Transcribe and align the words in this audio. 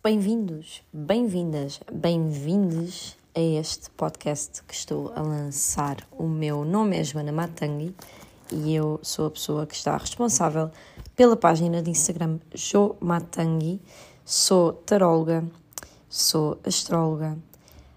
Bem-vindos, 0.00 0.80
bem-vindas, 0.92 1.80
bem-vindes 1.92 3.16
a 3.34 3.40
este 3.40 3.90
podcast 3.90 4.62
que 4.62 4.72
estou 4.72 5.12
a 5.12 5.20
lançar. 5.20 5.96
O 6.12 6.28
meu 6.28 6.64
nome 6.64 6.96
é 6.96 7.02
Joana 7.02 7.32
Matangi 7.32 7.92
e 8.52 8.76
eu 8.76 9.00
sou 9.02 9.26
a 9.26 9.30
pessoa 9.30 9.66
que 9.66 9.74
está 9.74 9.96
responsável 9.96 10.70
pela 11.16 11.36
página 11.36 11.82
de 11.82 11.90
Instagram 11.90 12.38
Jo 12.54 12.94
Matangi. 13.00 13.80
Sou 14.24 14.72
taróloga, 14.72 15.44
sou 16.08 16.56
astróloga, 16.64 17.36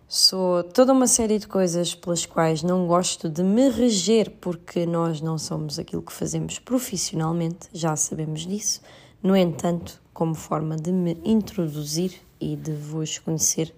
sou 0.07 0.63
toda 0.63 0.93
uma 0.93 1.07
série 1.07 1.37
de 1.37 1.47
coisas 1.47 1.93
pelas 1.93 2.25
quais 2.25 2.63
não 2.63 2.87
gosto 2.87 3.29
de 3.29 3.43
me 3.43 3.69
reger 3.69 4.31
porque 4.41 4.87
nós 4.87 5.21
não 5.21 5.37
somos 5.37 5.77
aquilo 5.77 6.01
que 6.01 6.11
fazemos 6.11 6.57
profissionalmente, 6.57 7.69
já 7.71 7.95
sabemos 7.95 8.41
disso. 8.47 8.81
No 9.21 9.37
entanto, 9.37 10.00
como 10.13 10.35
forma 10.35 10.75
de 10.75 10.91
me 10.91 11.17
introduzir 11.23 12.21
e 12.39 12.55
de 12.55 12.73
vos 12.73 13.19
conhecer, 13.19 13.73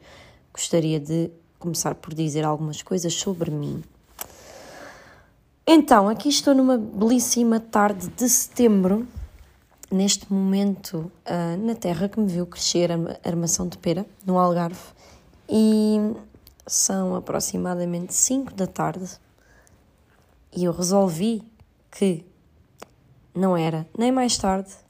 gostaria 0.54 1.00
de 1.00 1.30
começar 1.60 1.96
por 1.96 2.14
dizer 2.14 2.44
algumas 2.44 2.82
coisas 2.82 3.14
sobre 3.14 3.52
mim. 3.52 3.84
Então, 5.66 6.10
aqui 6.10 6.28
estou 6.28 6.54
numa 6.54 6.78
belíssima 6.78 7.60
tarde 7.60 8.08
de 8.10 8.28
setembro, 8.28 9.08
neste 9.90 10.32
momento 10.32 11.12
uh, 11.26 11.66
na 11.66 11.74
terra 11.74 12.10
que 12.10 12.20
me 12.20 12.28
viu 12.28 12.46
crescer 12.46 12.92
a 12.92 12.98
armação 13.24 13.68
de 13.68 13.78
pera, 13.78 14.06
no 14.26 14.38
Algarve, 14.38 14.82
e 15.48 16.14
são 16.68 17.16
aproximadamente 17.16 18.14
5 18.14 18.54
da 18.54 18.68
tarde, 18.68 19.10
e 20.56 20.66
eu 20.66 20.74
resolvi 20.74 21.42
que 21.90 22.26
não 23.34 23.56
era 23.56 23.88
nem 23.98 24.12
mais 24.12 24.38
tarde 24.38 24.83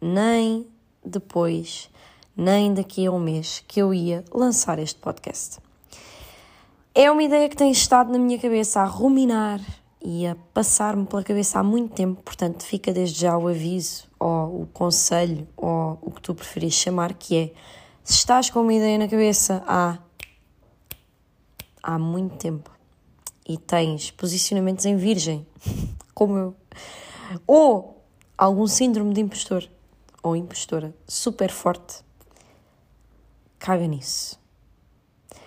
nem 0.00 0.66
depois, 1.04 1.90
nem 2.36 2.72
daqui 2.72 3.06
a 3.06 3.12
um 3.12 3.20
mês 3.20 3.62
que 3.66 3.80
eu 3.80 3.92
ia 3.92 4.24
lançar 4.32 4.78
este 4.78 4.98
podcast. 4.98 5.58
É 6.94 7.10
uma 7.10 7.22
ideia 7.22 7.48
que 7.48 7.56
tem 7.56 7.70
estado 7.70 8.10
na 8.10 8.18
minha 8.18 8.38
cabeça 8.38 8.80
a 8.80 8.84
ruminar 8.84 9.60
e 10.02 10.26
a 10.26 10.34
passar-me 10.54 11.06
pela 11.06 11.22
cabeça 11.22 11.58
há 11.58 11.62
muito 11.62 11.94
tempo, 11.94 12.22
portanto, 12.22 12.64
fica 12.64 12.92
desde 12.92 13.20
já 13.20 13.36
o 13.36 13.48
aviso 13.48 14.08
ou 14.18 14.62
o 14.62 14.68
conselho 14.72 15.46
ou 15.56 15.98
o 16.00 16.10
que 16.10 16.20
tu 16.22 16.34
preferis 16.34 16.74
chamar, 16.74 17.14
que 17.14 17.36
é 17.36 17.52
se 18.02 18.14
estás 18.14 18.50
com 18.50 18.62
uma 18.62 18.72
ideia 18.72 18.98
na 18.98 19.06
cabeça 19.06 19.62
há, 19.66 19.98
há 21.82 21.98
muito 21.98 22.36
tempo 22.36 22.70
e 23.46 23.58
tens 23.58 24.10
posicionamentos 24.10 24.84
em 24.86 24.96
virgem, 24.96 25.46
como 26.14 26.36
eu, 26.36 26.56
ou 27.46 28.02
algum 28.36 28.66
síndrome 28.66 29.12
de 29.12 29.20
impostor, 29.20 29.68
ou 30.22 30.36
impostora 30.36 30.94
super 31.06 31.50
forte, 31.50 32.02
caga 33.58 33.86
nisso. 33.86 34.38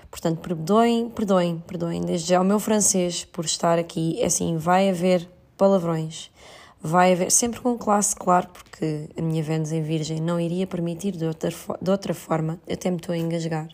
Portanto, 0.10 0.42
perdoem, 0.42 1.10
perdoem, 1.10 1.60
perdoem 1.66 2.02
desde 2.02 2.30
já 2.30 2.40
o 2.40 2.44
meu 2.44 2.60
francês 2.60 3.26
por 3.26 3.46
estar 3.46 3.80
aqui. 3.80 4.22
É 4.22 4.28
assim, 4.28 4.58
vai 4.58 4.90
haver 4.90 5.28
palavrões, 5.58 6.30
vai 6.80 7.14
haver, 7.14 7.32
sempre 7.32 7.60
com 7.62 7.78
classe, 7.78 8.16
claro, 8.16 8.48
porque 8.50 9.10
a 9.18 9.22
minha 9.22 9.42
Vênus 9.42 9.72
em 9.72 9.82
Virgem 9.82 10.22
não 10.22 10.40
iria 10.40 10.68
permitir 10.68 11.14
de 11.14 11.26
outra, 11.26 11.50
de 11.82 11.90
outra 11.90 12.14
forma, 12.14 12.60
até 12.72 12.92
me 12.92 12.98
estou 12.98 13.14
a 13.14 13.18
engasgar. 13.18 13.70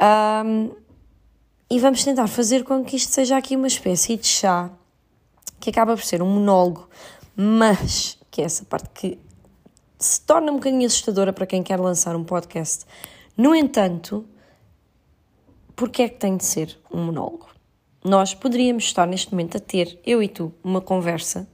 Um, 0.00 0.70
e 1.68 1.78
vamos 1.78 2.04
tentar 2.04 2.26
fazer 2.26 2.62
com 2.64 2.84
que 2.84 2.96
isto 2.96 3.12
seja 3.12 3.36
aqui 3.36 3.56
uma 3.56 3.66
espécie 3.66 4.16
de 4.16 4.26
chá 4.26 4.70
que 5.58 5.70
acaba 5.70 5.96
por 5.96 6.04
ser 6.04 6.22
um 6.22 6.26
monólogo, 6.26 6.88
mas 7.36 8.18
que 8.30 8.42
é 8.42 8.44
essa 8.44 8.64
parte 8.64 8.88
que 8.94 9.18
se 10.00 10.22
torna 10.22 10.50
um 10.50 10.54
bocadinho 10.56 10.86
assustadora 10.86 11.32
para 11.32 11.46
quem 11.46 11.62
quer 11.62 11.78
lançar 11.78 12.16
um 12.16 12.24
podcast. 12.24 12.86
No 13.36 13.54
entanto, 13.54 14.26
porque 15.76 16.02
é 16.02 16.08
que 16.08 16.16
tem 16.16 16.38
de 16.38 16.44
ser 16.44 16.78
um 16.90 17.04
monólogo? 17.04 17.46
Nós 18.02 18.32
poderíamos 18.32 18.84
estar 18.84 19.06
neste 19.06 19.30
momento 19.30 19.58
a 19.58 19.60
ter, 19.60 20.00
eu 20.04 20.22
e 20.22 20.28
tu, 20.28 20.52
uma 20.64 20.80
conversa 20.80 21.46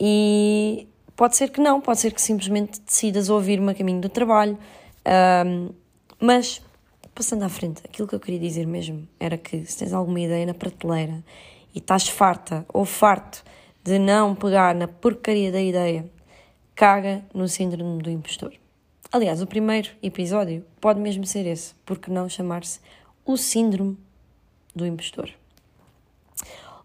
e 0.00 0.88
pode 1.14 1.36
ser 1.36 1.50
que 1.50 1.60
não, 1.60 1.80
pode 1.80 2.00
ser 2.00 2.12
que 2.12 2.20
simplesmente 2.20 2.80
decidas 2.80 3.28
ouvir-me 3.28 3.72
a 3.72 3.74
caminho 3.74 4.00
do 4.00 4.08
trabalho, 4.08 4.58
um, 5.46 5.68
mas 6.18 6.62
passando 7.14 7.42
à 7.44 7.48
frente, 7.48 7.82
aquilo 7.84 8.08
que 8.08 8.14
eu 8.14 8.20
queria 8.20 8.40
dizer 8.40 8.66
mesmo 8.66 9.06
era 9.20 9.36
que 9.36 9.66
se 9.66 9.78
tens 9.78 9.92
alguma 9.92 10.20
ideia 10.20 10.46
na 10.46 10.54
prateleira 10.54 11.22
e 11.74 11.78
estás 11.78 12.08
farta 12.08 12.64
ou 12.72 12.86
farto 12.86 13.44
de 13.84 13.98
não 13.98 14.34
pegar 14.34 14.74
na 14.74 14.88
porcaria 14.88 15.52
da 15.52 15.60
ideia 15.60 16.10
caga 16.76 17.24
no 17.32 17.48
síndrome 17.48 18.02
do 18.02 18.10
impostor. 18.10 18.52
Aliás, 19.10 19.40
o 19.40 19.46
primeiro 19.46 19.92
episódio 20.02 20.62
pode 20.78 21.00
mesmo 21.00 21.24
ser 21.24 21.46
esse, 21.46 21.74
porque 21.86 22.10
não 22.10 22.28
chamar-se 22.28 22.80
o 23.24 23.38
síndrome 23.38 23.96
do 24.74 24.84
impostor. 24.84 25.30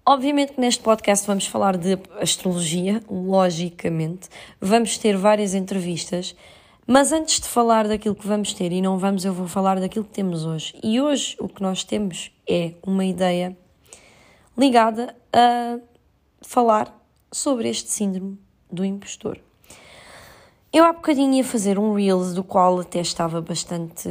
Obviamente 0.05 0.53
que 0.53 0.61
neste 0.61 0.81
podcast 0.81 1.27
vamos 1.27 1.45
falar 1.45 1.75
de 1.75 1.99
astrologia, 2.21 3.03
logicamente, 3.09 4.29
vamos 4.61 4.97
ter 4.97 5.17
várias 5.17 5.53
entrevistas, 5.53 6.35
mas 6.87 7.11
antes 7.11 7.41
de 7.41 7.47
falar 7.49 7.85
daquilo 7.85 8.15
que 8.15 8.25
vamos 8.25 8.53
ter, 8.53 8.71
e 8.71 8.81
não 8.81 8.97
vamos, 8.97 9.25
eu 9.25 9.33
vou 9.33 9.47
falar 9.47 9.77
daquilo 9.79 10.05
que 10.05 10.13
temos 10.13 10.45
hoje. 10.45 10.73
E 10.81 11.01
hoje 11.01 11.35
o 11.37 11.49
que 11.49 11.61
nós 11.61 11.83
temos 11.83 12.31
é 12.47 12.75
uma 12.81 13.03
ideia 13.03 13.57
ligada 14.57 15.13
a 15.33 15.79
falar 16.41 16.97
sobre 17.29 17.67
este 17.67 17.89
síndrome 17.89 18.39
do 18.71 18.85
impostor. 18.85 19.37
Eu 20.73 20.85
há 20.85 20.93
bocadinho 20.93 21.33
ia 21.33 21.43
fazer 21.43 21.77
um 21.77 21.93
Reels 21.93 22.33
do 22.33 22.45
qual 22.45 22.79
até 22.79 23.01
estava 23.01 23.41
bastante. 23.41 24.07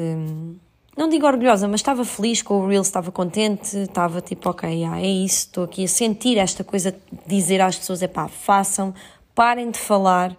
Não 0.95 1.09
digo 1.09 1.27
orgulhosa, 1.27 1.67
mas 1.67 1.81
estava 1.81 2.05
feliz 2.05 2.43
com 2.43 2.61
o 2.61 2.69
Reels, 2.69 2.87
estava 2.87 3.11
contente, 3.11 3.79
estava 3.79 4.21
tipo, 4.21 4.51
ok, 4.51 4.69
yeah, 4.69 5.01
é 5.01 5.07
isso, 5.07 5.47
estou 5.47 5.65
aqui 5.65 5.85
a 5.85 5.89
sentir 5.89 6.37
esta 6.37 6.63
coisa 6.63 6.93
de 6.93 6.99
dizer 7.27 7.63
às 7.63 7.79
pessoas: 7.79 8.03
é 8.03 8.09
pá, 8.09 8.29
façam, 8.29 8.95
parem 9.35 9.71
de 9.71 9.79
falar 9.79 10.37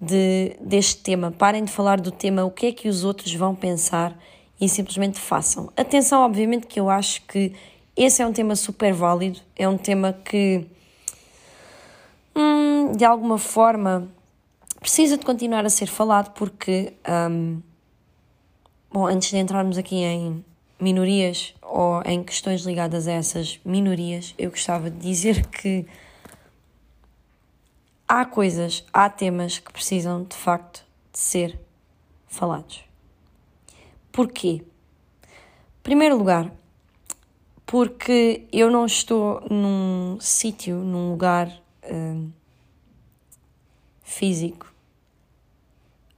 de, 0.00 0.56
deste 0.60 0.96
tema, 1.02 1.30
parem 1.30 1.64
de 1.64 1.70
falar 1.70 2.00
do 2.00 2.10
tema, 2.10 2.44
o 2.44 2.50
que 2.50 2.66
é 2.66 2.72
que 2.72 2.88
os 2.88 3.04
outros 3.04 3.32
vão 3.32 3.54
pensar 3.54 4.18
e 4.60 4.68
simplesmente 4.68 5.20
façam. 5.20 5.70
Atenção, 5.76 6.22
obviamente, 6.22 6.66
que 6.66 6.80
eu 6.80 6.90
acho 6.90 7.22
que 7.26 7.52
esse 7.96 8.20
é 8.20 8.26
um 8.26 8.32
tema 8.32 8.56
super 8.56 8.92
válido, 8.92 9.38
é 9.54 9.68
um 9.68 9.78
tema 9.78 10.12
que, 10.12 10.66
hum, 12.34 12.90
de 12.96 13.04
alguma 13.04 13.38
forma, 13.38 14.08
precisa 14.80 15.18
de 15.18 15.24
continuar 15.24 15.64
a 15.66 15.70
ser 15.70 15.86
falado 15.86 16.32
porque, 16.32 16.94
um, 17.30 17.60
bom, 18.90 19.06
antes 19.06 19.30
de 19.30 19.36
entrarmos 19.36 19.76
aqui 19.76 19.96
em 19.96 20.44
minorias 20.80 21.54
ou 21.62 22.02
em 22.02 22.24
questões 22.24 22.62
ligadas 22.62 23.06
a 23.06 23.12
essas 23.12 23.60
minorias, 23.64 24.34
eu 24.38 24.50
gostava 24.50 24.90
de 24.90 24.96
dizer 24.96 25.46
que 25.52 25.86
há 28.08 28.24
coisas, 28.24 28.84
há 28.92 29.08
temas 29.08 29.58
que 29.58 29.70
precisam 29.70 30.24
de 30.24 30.34
facto 30.34 30.82
de 31.12 31.18
ser 31.18 31.60
falados. 32.26 32.82
Porquê? 34.10 34.62
Em 35.20 35.82
primeiro 35.82 36.16
lugar, 36.16 36.50
porque 37.66 38.48
eu 38.52 38.70
não 38.70 38.86
estou 38.86 39.46
num 39.48 40.18
sítio, 40.20 40.76
num 40.76 41.10
lugar 41.10 41.48
um, 41.88 42.32
físico 44.10 44.72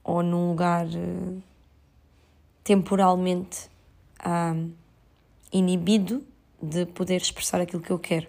ou 0.03 0.23
num 0.23 0.49
lugar 0.49 0.85
uh, 0.87 1.41
temporalmente 2.63 3.69
uh, 4.19 4.71
inibido 5.51 6.25
de 6.61 6.85
poder 6.87 7.17
expressar 7.17 7.61
aquilo 7.61 7.81
que 7.81 7.91
eu 7.91 7.99
quero. 7.99 8.27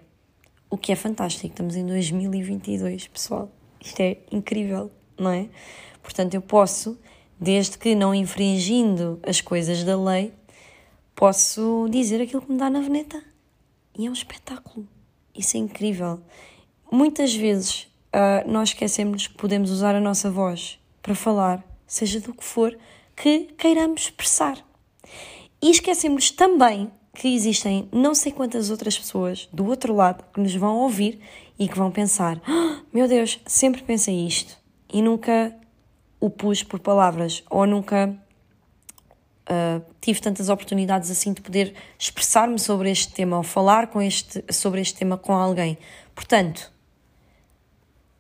O 0.69 0.77
que 0.77 0.93
é 0.93 0.97
fantástico, 0.97 1.47
estamos 1.47 1.77
em 1.77 1.87
2022, 1.87 3.09
pessoal. 3.09 3.51
Isto 3.81 4.01
é 4.01 4.19
incrível, 4.31 4.91
não 5.19 5.31
é? 5.31 5.49
Portanto, 6.03 6.35
eu 6.35 6.43
posso, 6.43 6.99
desde 7.41 7.79
que 7.79 7.95
não 7.95 8.15
infringindo 8.15 9.19
as 9.23 9.41
coisas 9.41 9.83
da 9.83 10.01
lei, 10.01 10.33
posso 11.15 11.89
dizer 11.91 12.21
aquilo 12.21 12.43
que 12.43 12.53
me 12.53 12.59
dá 12.59 12.69
na 12.69 12.81
veneta. 12.81 13.23
E 13.97 14.07
é 14.07 14.11
um 14.11 14.13
espetáculo. 14.13 14.87
Isso 15.35 15.57
é 15.57 15.61
incrível. 15.61 16.21
Muitas 16.91 17.35
vezes 17.35 17.89
uh, 18.15 18.51
nós 18.51 18.71
esquecemos 18.71 19.27
que 19.27 19.35
podemos 19.35 19.71
usar 19.71 19.95
a 19.95 20.01
nossa 20.01 20.31
voz 20.31 20.79
para 21.03 21.15
falar, 21.15 21.63
seja 21.87 22.21
do 22.21 22.33
que 22.33 22.45
for 22.45 22.77
que 23.17 23.49
queiramos 23.59 24.03
expressar. 24.03 24.59
E 25.61 25.71
esquecemos 25.71 26.31
também 26.31 26.91
que 27.15 27.35
existem 27.35 27.89
não 27.93 28.15
sei 28.15 28.33
quantas 28.33 28.71
outras 28.71 28.99
pessoas 28.99 29.49
do 29.53 29.67
outro 29.67 29.95
lado 29.95 30.25
que 30.33 30.41
nos 30.41 30.55
vão 30.55 30.79
ouvir 30.79 31.21
e 31.59 31.69
que 31.69 31.77
vão 31.77 31.91
pensar: 31.91 32.41
oh, 32.49 32.85
meu 32.93 33.09
Deus, 33.09 33.41
sempre 33.47 33.83
pensei 33.83 34.27
isto 34.27 34.57
e 34.93 35.03
nunca 35.03 35.55
o 36.21 36.31
pus 36.31 36.63
por 36.63 36.81
palavras 36.81 37.43
ou 37.51 37.67
nunca 37.67 38.17
uh, 39.49 39.85
tive 40.01 40.21
tantas 40.21 40.49
oportunidades 40.49 41.11
assim 41.11 41.33
de 41.33 41.41
poder 41.41 41.75
expressar-me 41.99 42.59
sobre 42.59 42.91
este 42.91 43.13
tema 43.13 43.37
ou 43.37 43.43
falar 43.43 43.89
com 43.89 44.01
este, 44.01 44.45
sobre 44.51 44.81
este 44.81 44.99
tema 44.99 45.17
com 45.17 45.33
alguém. 45.33 45.79
Portanto, 46.15 46.74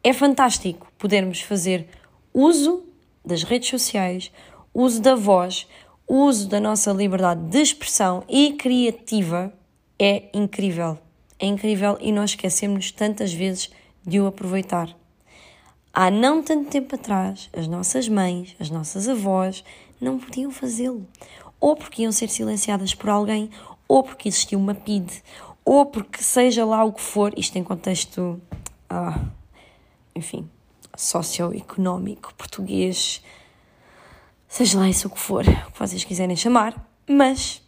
é 0.04 0.12
fantástico 0.12 0.86
podermos 0.98 1.40
fazer 1.40 1.88
uso 2.32 2.84
das 3.24 3.42
redes 3.42 3.70
sociais, 3.70 4.30
uso 4.74 5.00
da 5.00 5.14
voz, 5.14 5.66
uso 6.06 6.46
da 6.46 6.60
nossa 6.60 6.92
liberdade 6.92 7.40
de 7.48 7.58
expressão 7.58 8.22
e 8.28 8.52
criativa 8.52 9.50
é 9.98 10.24
incrível. 10.34 10.98
É 11.38 11.46
incrível 11.46 11.96
e 12.00 12.12
nós 12.12 12.30
esquecemos 12.30 12.92
tantas 12.92 13.32
vezes 13.32 13.70
de 14.06 14.20
o 14.20 14.26
aproveitar. 14.26 14.94
Há 15.90 16.10
não 16.10 16.42
tanto 16.42 16.68
tempo 16.70 16.94
atrás, 16.96 17.48
as 17.56 17.66
nossas 17.66 18.06
mães, 18.06 18.54
as 18.60 18.68
nossas 18.68 19.08
avós 19.08 19.64
não 19.98 20.18
podiam 20.18 20.50
fazê-lo. 20.50 21.06
Ou 21.58 21.74
porque 21.74 22.02
iam 22.02 22.12
ser 22.12 22.28
silenciadas 22.28 22.94
por 22.94 23.08
alguém, 23.08 23.48
ou 23.88 24.02
porque 24.02 24.28
existia 24.28 24.58
uma 24.58 24.74
PID, 24.74 25.22
ou 25.64 25.86
porque 25.86 26.22
seja 26.22 26.64
lá 26.66 26.84
o 26.84 26.92
que 26.92 27.00
for, 27.00 27.32
isto 27.38 27.56
em 27.56 27.64
contexto, 27.64 28.38
ah, 28.90 29.18
enfim, 30.14 30.48
socioeconómico, 30.96 32.34
português, 32.34 33.22
seja 34.48 34.78
lá 34.78 34.88
isso 34.88 35.08
o 35.08 35.10
que 35.10 35.18
for, 35.18 35.44
o 35.46 35.72
que 35.72 35.78
vocês 35.78 36.04
quiserem 36.04 36.36
chamar, 36.36 36.88
mas 37.08 37.62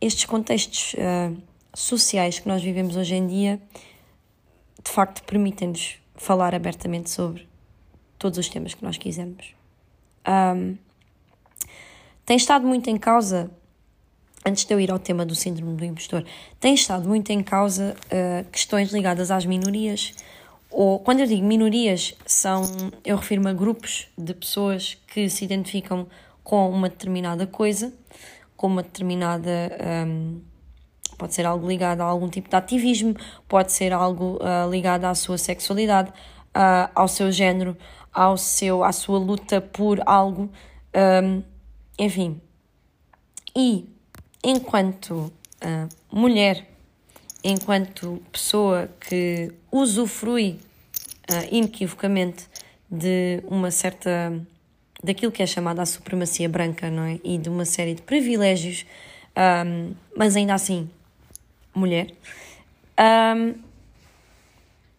estes 0.00 0.24
contextos 0.24 0.94
uh, 0.94 1.36
sociais 1.74 2.38
que 2.38 2.48
nós 2.48 2.62
vivemos 2.62 2.96
hoje 2.96 3.14
em 3.14 3.26
dia, 3.26 3.60
de 4.82 4.90
facto, 4.90 5.22
permitem-nos 5.24 5.98
falar 6.14 6.54
abertamente 6.54 7.10
sobre 7.10 7.48
todos 8.18 8.38
os 8.38 8.48
temas 8.48 8.74
que 8.74 8.84
nós 8.84 8.96
quisermos. 8.96 9.54
Um, 10.26 10.76
tem 12.24 12.36
estado 12.36 12.66
muito 12.66 12.88
em 12.88 12.96
causa, 12.96 13.50
antes 14.46 14.64
de 14.64 14.72
eu 14.72 14.80
ir 14.80 14.90
ao 14.90 14.98
tema 14.98 15.26
do 15.26 15.34
síndrome 15.34 15.76
do 15.76 15.84
impostor, 15.84 16.24
tem 16.60 16.74
estado 16.74 17.08
muito 17.08 17.30
em 17.30 17.42
causa 17.42 17.96
uh, 18.06 18.50
questões 18.50 18.92
ligadas 18.92 19.30
às 19.30 19.44
minorias, 19.44 20.14
ou 20.76 20.98
quando 20.98 21.20
eu 21.20 21.26
digo 21.26 21.46
minorias, 21.46 22.14
são, 22.26 22.62
eu 23.04 23.16
refiro-me 23.16 23.48
a 23.48 23.52
grupos 23.52 24.08
de 24.18 24.34
pessoas 24.34 24.98
que 25.06 25.30
se 25.30 25.44
identificam 25.44 26.08
com 26.42 26.68
uma 26.68 26.88
determinada 26.88 27.46
coisa, 27.46 27.94
com 28.56 28.66
uma 28.66 28.82
determinada. 28.82 29.70
Um, 30.08 30.40
pode 31.16 31.32
ser 31.32 31.46
algo 31.46 31.68
ligado 31.68 32.00
a 32.00 32.04
algum 32.04 32.28
tipo 32.28 32.48
de 32.48 32.56
ativismo, 32.56 33.14
pode 33.48 33.70
ser 33.70 33.92
algo 33.92 34.36
uh, 34.42 34.68
ligado 34.68 35.04
à 35.04 35.14
sua 35.14 35.38
sexualidade, 35.38 36.10
uh, 36.10 36.90
ao 36.92 37.06
seu 37.06 37.30
género, 37.30 37.76
ao 38.12 38.36
seu, 38.36 38.82
à 38.82 38.90
sua 38.90 39.20
luta 39.20 39.60
por 39.60 40.02
algo, 40.04 40.50
um, 41.22 41.40
enfim. 41.96 42.40
E 43.54 43.88
enquanto 44.42 45.32
uh, 45.62 45.88
mulher 46.10 46.73
enquanto 47.44 48.22
pessoa 48.32 48.88
que 48.98 49.52
usufrui 49.70 50.58
uh, 51.30 51.54
inequivocamente 51.54 52.48
de 52.90 53.42
uma 53.46 53.70
certa. 53.70 54.40
daquilo 55.02 55.30
que 55.30 55.42
é 55.42 55.46
chamada 55.46 55.82
a 55.82 55.86
supremacia 55.86 56.48
branca, 56.48 56.90
não 56.90 57.02
é? 57.02 57.20
E 57.22 57.36
de 57.36 57.50
uma 57.50 57.66
série 57.66 57.94
de 57.94 58.02
privilégios, 58.02 58.86
um, 59.36 59.94
mas 60.16 60.34
ainda 60.34 60.54
assim, 60.54 60.88
mulher. 61.74 62.14
Um, 62.98 63.54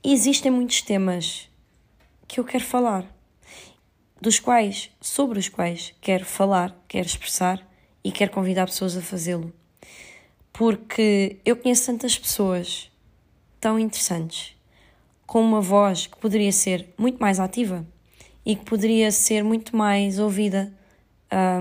existem 0.03 0.51
muitos 0.51 0.81
temas 0.83 1.49
que 2.27 2.39
eu 2.39 2.43
quero 2.43 2.63
falar, 2.63 3.05
dos 4.21 4.39
quais, 4.39 4.91
sobre 5.01 5.39
os 5.39 5.49
quais 5.49 5.93
quero 5.99 6.25
falar, 6.25 6.75
quero 6.87 7.07
expressar 7.07 7.65
e 8.03 8.11
quero 8.11 8.31
convidar 8.31 8.67
pessoas 8.67 8.95
a 8.95 9.01
fazê-lo 9.01 9.51
porque 10.57 11.37
eu 11.43 11.57
conheço 11.57 11.85
tantas 11.87 12.17
pessoas 12.17 12.89
tão 13.59 13.77
interessantes, 13.77 14.55
com 15.27 15.41
uma 15.41 15.59
voz 15.59 16.07
que 16.07 16.17
poderia 16.17 16.51
ser 16.51 16.93
muito 16.97 17.19
mais 17.19 17.41
ativa 17.41 17.85
e 18.45 18.55
que 18.55 18.63
poderia 18.63 19.11
ser 19.11 19.43
muito 19.43 19.75
mais 19.75 20.17
ouvida 20.17 20.71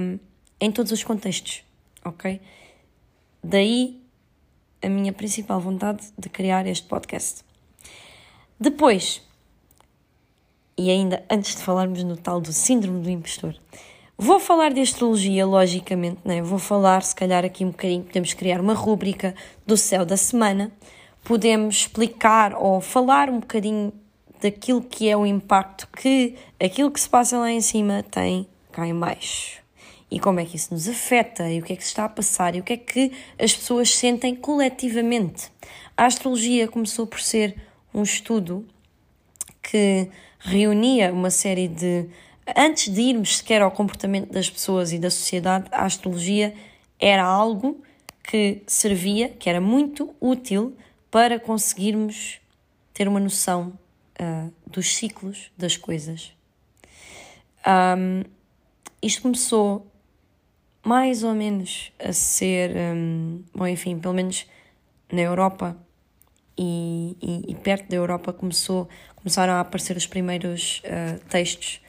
um, 0.00 0.18
em 0.60 0.70
todos 0.70 0.92
os 0.92 1.02
contextos, 1.02 1.64
ok? 2.04 2.40
Daí 3.42 4.00
a 4.80 4.88
minha 4.88 5.12
principal 5.12 5.60
vontade 5.60 6.12
de 6.16 6.28
criar 6.28 6.64
este 6.66 6.86
podcast. 6.86 7.42
Depois, 8.60 9.22
e 10.78 10.90
ainda 10.90 11.24
antes 11.28 11.56
de 11.56 11.62
falarmos 11.62 12.04
no 12.04 12.16
tal 12.16 12.40
do 12.40 12.52
síndrome 12.52 13.02
do 13.02 13.10
impostor, 13.10 13.56
Vou 14.16 14.38
falar 14.38 14.72
de 14.72 14.80
astrologia, 14.80 15.44
logicamente, 15.44 16.20
né? 16.24 16.40
vou 16.40 16.58
falar, 16.58 17.02
se 17.02 17.12
calhar, 17.12 17.44
aqui 17.44 17.64
um 17.64 17.70
bocadinho. 17.70 18.04
Podemos 18.04 18.32
criar 18.32 18.60
uma 18.60 18.72
rúbrica 18.72 19.34
do 19.66 19.76
céu 19.76 20.06
da 20.06 20.16
semana, 20.16 20.70
podemos 21.24 21.78
explicar 21.78 22.54
ou 22.54 22.80
falar 22.80 23.28
um 23.28 23.40
bocadinho 23.40 23.92
daquilo 24.40 24.82
que 24.82 25.08
é 25.08 25.16
o 25.16 25.26
impacto 25.26 25.88
que 25.88 26.36
aquilo 26.62 26.92
que 26.92 27.00
se 27.00 27.08
passa 27.08 27.38
lá 27.38 27.50
em 27.50 27.60
cima 27.60 28.04
tem 28.04 28.46
cá 28.70 28.86
em 28.86 28.96
baixo. 28.96 29.60
E 30.08 30.20
como 30.20 30.38
é 30.38 30.44
que 30.44 30.54
isso 30.54 30.72
nos 30.72 30.88
afeta, 30.88 31.50
e 31.50 31.58
o 31.58 31.64
que 31.64 31.72
é 31.72 31.76
que 31.76 31.82
se 31.82 31.88
está 31.88 32.04
a 32.04 32.08
passar, 32.08 32.54
e 32.54 32.60
o 32.60 32.62
que 32.62 32.74
é 32.74 32.76
que 32.76 33.10
as 33.36 33.52
pessoas 33.52 33.90
sentem 33.90 34.36
coletivamente. 34.36 35.50
A 35.96 36.06
astrologia 36.06 36.68
começou 36.68 37.04
por 37.04 37.18
ser 37.18 37.56
um 37.92 38.04
estudo 38.04 38.64
que 39.60 40.08
reunia 40.38 41.12
uma 41.12 41.30
série 41.30 41.66
de 41.66 42.06
antes 42.56 42.92
de 42.92 43.00
irmos 43.00 43.38
sequer 43.38 43.62
ao 43.62 43.70
comportamento 43.70 44.32
das 44.32 44.50
pessoas 44.50 44.92
e 44.92 44.98
da 44.98 45.10
sociedade, 45.10 45.66
a 45.72 45.84
astrologia 45.84 46.54
era 46.98 47.24
algo 47.24 47.82
que 48.22 48.62
servia, 48.66 49.28
que 49.28 49.48
era 49.48 49.60
muito 49.60 50.14
útil 50.20 50.76
para 51.10 51.38
conseguirmos 51.38 52.40
ter 52.92 53.06
uma 53.06 53.20
noção 53.20 53.78
uh, 54.20 54.52
dos 54.66 54.94
ciclos 54.94 55.50
das 55.56 55.76
coisas. 55.76 56.32
Um, 57.66 58.24
isto 59.02 59.22
começou 59.22 59.86
mais 60.82 61.22
ou 61.22 61.34
menos 61.34 61.92
a 61.98 62.12
ser, 62.12 62.72
um, 62.76 63.42
bom, 63.54 63.66
enfim, 63.66 63.98
pelo 63.98 64.14
menos 64.14 64.46
na 65.10 65.20
Europa 65.20 65.76
e, 66.56 67.16
e, 67.20 67.52
e, 67.52 67.54
perto 67.54 67.88
da 67.88 67.96
Europa 67.96 68.32
começou, 68.32 68.88
começaram 69.16 69.54
a 69.54 69.60
aparecer 69.60 69.96
os 69.96 70.06
primeiros 70.06 70.82
uh, 70.84 71.18
textos 71.28 71.80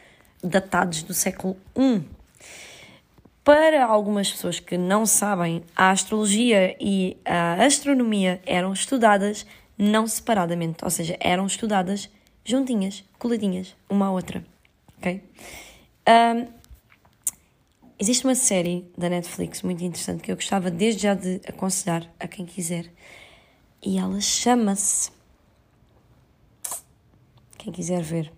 datados 0.47 1.03
do 1.03 1.13
século 1.13 1.57
I. 1.77 2.03
Para 3.43 3.85
algumas 3.85 4.31
pessoas 4.31 4.59
que 4.59 4.77
não 4.77 5.05
sabem, 5.05 5.63
a 5.75 5.91
astrologia 5.91 6.75
e 6.79 7.17
a 7.23 7.63
astronomia 7.63 8.41
eram 8.45 8.73
estudadas 8.73 9.45
não 9.77 10.07
separadamente, 10.07 10.83
ou 10.83 10.89
seja, 10.89 11.15
eram 11.19 11.45
estudadas 11.45 12.09
juntinhas, 12.43 13.03
coladinhas, 13.19 13.75
uma 13.89 14.07
à 14.07 14.11
outra. 14.11 14.43
Ok? 14.97 15.21
Um, 16.07 16.47
existe 17.99 18.25
uma 18.25 18.35
série 18.35 18.89
da 18.97 19.09
Netflix 19.09 19.61
muito 19.61 19.83
interessante 19.83 20.23
que 20.23 20.31
eu 20.31 20.35
gostava 20.35 20.71
desde 20.71 21.03
já 21.03 21.13
de 21.13 21.41
aconselhar 21.47 22.09
a 22.19 22.27
quem 22.27 22.45
quiser 22.45 22.91
e 23.85 23.97
ela 23.99 24.19
chama-se. 24.19 25.11
Quem 27.57 27.71
quiser 27.71 28.01
ver, 28.01 28.31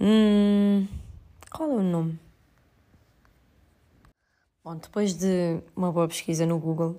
Hum, 0.00 0.88
qual 1.50 1.70
é 1.70 1.74
o 1.74 1.82
nome? 1.82 2.18
Bom, 4.64 4.76
depois 4.76 5.14
de 5.14 5.60
uma 5.76 5.92
boa 5.92 6.08
pesquisa 6.08 6.44
no 6.44 6.58
Google, 6.58 6.96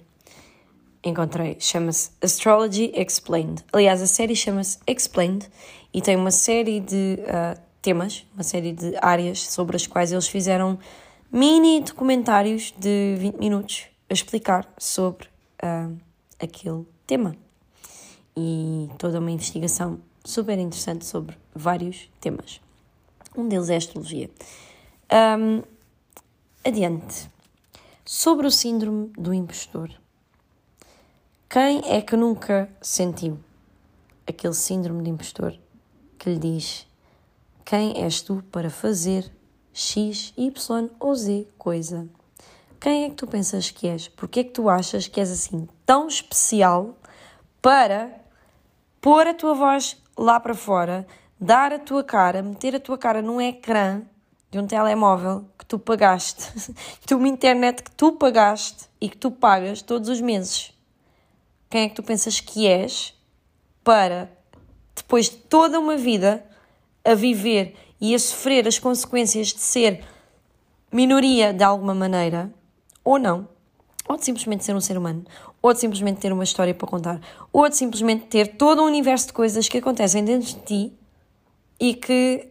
encontrei, 1.04 1.58
chama-se 1.60 2.12
Astrology 2.22 2.92
Explained. 2.96 3.66
Aliás, 3.74 4.02
a 4.02 4.08
série 4.08 4.36
chama-se 4.36 4.78
Explained 4.88 5.50
e 5.94 6.02
tem 6.02 6.16
uma 6.16 6.32
série 6.32 6.80
de 6.80 7.20
uh, 7.22 7.60
temas, 7.82 8.26
uma 8.34 8.44
série 8.44 8.72
de 8.72 8.96
áreas 9.02 9.42
sobre 9.42 9.76
as 9.76 9.86
quais 9.86 10.12
eles 10.12 10.28
fizeram 10.28 10.80
mini 11.32 11.82
documentários 11.82 12.74
de 12.78 13.16
20 13.20 13.40
minutos 13.40 13.88
a 14.10 14.14
explicar 14.14 14.66
sobre 14.78 15.28
uh, 15.62 15.98
aquele 16.40 16.86
tema. 17.06 17.36
E 18.38 18.90
toda 18.98 19.20
uma 19.20 19.32
investigação 19.32 20.00
super 20.24 20.58
interessante 20.58 21.06
sobre 21.06 21.38
vários 21.54 22.10
temas. 22.22 22.65
Um 23.38 23.50
deles 23.50 23.70
é 23.70 23.76
a 23.76 23.78
astrologia. 23.78 24.30
Um, 25.12 25.62
adiante. 26.64 27.30
Sobre 28.06 28.48
o 28.48 28.52
síndrome 28.52 29.08
do 29.18 29.34
impostor. 29.34 29.90
Quem 31.50 31.82
é 31.86 32.02
que 32.02 32.16
nunca 32.16 32.70
sentiu 32.82 33.40
aquele 34.28 34.54
síndrome 34.54 35.04
de 35.04 35.10
impostor 35.10 35.58
que 36.18 36.30
lhe 36.30 36.40
diz: 36.40 36.88
Quem 37.66 38.02
és 38.02 38.22
tu 38.22 38.44
para 38.52 38.70
fazer 38.70 39.32
X, 39.74 40.34
Y 40.38 40.90
ou 41.00 41.16
Z 41.16 41.48
coisa? 41.58 42.08
Quem 42.80 43.06
é 43.06 43.10
que 43.10 43.16
tu 43.16 43.28
pensas 43.28 43.72
que 43.72 43.88
és? 43.88 44.08
Porquê 44.08 44.42
é 44.42 44.44
que 44.44 44.52
tu 44.52 44.70
achas 44.70 45.08
que 45.08 45.20
és 45.20 45.32
assim 45.32 45.68
tão 45.86 46.08
especial 46.08 46.96
para 47.62 48.12
pôr 49.02 49.28
a 49.28 49.34
tua 49.34 49.56
voz 49.56 49.98
lá 50.18 50.40
para 50.40 50.54
fora, 50.54 51.06
dar 51.40 51.74
a 51.74 51.80
tua 51.80 52.04
cara, 52.04 52.42
meter 52.42 52.76
a 52.76 52.80
tua 52.80 52.98
cara 52.98 53.22
num 53.22 53.42
ecrã 53.42 54.02
de 54.50 54.60
um 54.60 54.68
telemóvel 54.68 55.46
que 55.58 55.66
tu 55.66 55.78
pagaste, 55.78 56.74
de 57.06 57.14
uma 57.14 57.28
internet 57.28 57.84
que 57.84 57.92
tu 57.92 58.14
pagaste 58.14 58.86
e 59.02 59.10
que 59.10 59.18
tu 59.18 59.30
pagas 59.30 59.82
todos 59.82 60.10
os 60.10 60.22
meses. 60.22 60.72
Quem 61.70 61.84
é 61.84 61.90
que 61.90 61.96
tu 61.96 62.04
pensas 62.04 62.40
que 62.40 62.68
és 62.68 63.14
para, 63.84 64.32
depois 64.96 65.30
de 65.30 65.38
toda 65.38 65.80
uma 65.80 65.98
vida 65.98 66.46
a 67.04 67.14
viver 67.14 67.76
e 68.00 68.16
a 68.16 68.20
sofrer 68.20 68.68
as 68.68 68.80
consequências 68.80 69.48
de 69.48 69.60
ser 69.60 70.04
minoria 70.92 71.54
de 71.54 71.64
alguma 71.64 71.94
maneira, 71.94 72.52
ou 73.04 73.20
não, 73.20 73.48
ou 74.08 74.18
de 74.18 74.24
simplesmente 74.24 74.64
ser 74.64 74.76
um 74.76 74.82
ser 74.82 74.98
humano, 74.98 75.26
ou 75.62 75.74
de 75.74 75.80
simplesmente 75.80 76.22
ter 76.22 76.32
uma 76.32 76.44
história 76.44 76.74
para 76.74 76.88
contar, 76.88 77.20
ou 77.52 77.68
de 77.68 77.76
simplesmente 77.76 78.28
ter 78.28 78.56
todo 78.56 78.82
um 78.82 78.86
universo 78.86 79.28
de 79.28 79.34
coisas 79.34 79.68
que 79.68 79.80
acontecem 79.80 80.24
dentro 80.24 80.48
de 80.48 80.56
ti 80.62 80.94
e 81.80 81.94
que 81.94 82.48